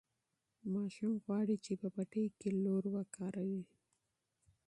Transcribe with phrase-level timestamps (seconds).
[0.73, 3.63] ماشوم غواړي چې په پټي کې لور وکاروي.